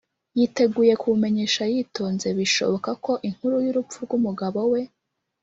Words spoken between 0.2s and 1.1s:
yiteguye